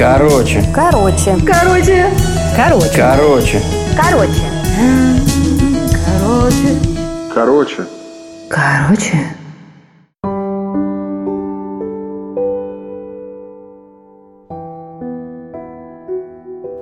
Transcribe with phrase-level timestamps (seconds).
[0.00, 0.64] Короче.
[0.74, 1.36] Короче.
[1.46, 2.06] Короче.
[2.56, 2.90] Короче.
[2.96, 3.60] Короче.
[3.98, 4.42] Короче.
[6.16, 6.78] Короче.
[7.34, 7.86] Короче.
[8.48, 9.18] Короче.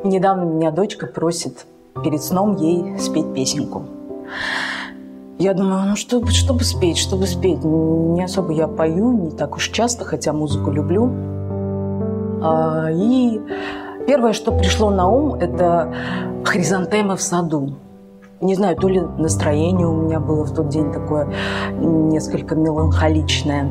[0.05, 1.67] Недавно меня дочка просит
[2.05, 3.85] перед сном ей спеть песенку.
[5.41, 7.65] Я думаю, ну что, бы- что бы спеть, что бы спеть.
[7.65, 11.38] Не особо я пою, не так уж часто, хотя музыку люблю.
[12.43, 13.41] А, и
[14.07, 15.93] первое, что пришло на ум, это
[16.45, 17.77] хризантемы в саду.
[18.41, 21.29] Не знаю, то ли настроение у меня было в тот день такое
[21.81, 23.69] несколько меланхоличное.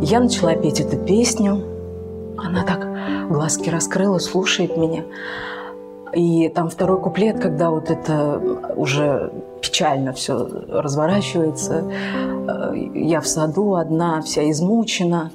[0.00, 1.62] Я начала петь эту песню.
[2.38, 2.88] Она так
[3.28, 5.02] глазки раскрыла, слушает меня.
[6.14, 8.40] И там второй куплет, когда вот это
[8.76, 11.84] уже печально все разворачивается.
[12.48, 15.30] Э, Я в саду одна, вся измучена.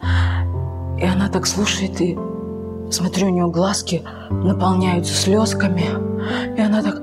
[0.98, 2.18] И она так слушает, и
[2.92, 5.86] смотрю, у нее глазки наполняются слезками.
[6.58, 7.02] И она так...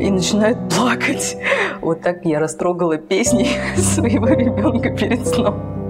[0.00, 1.36] И начинает плакать.
[1.80, 5.83] Вот так я растрогала песней своего ребенка перед сном.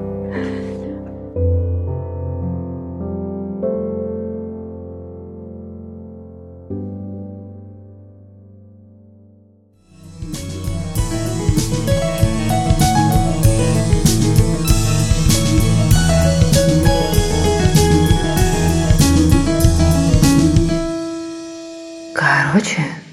[22.54, 23.03] 我去。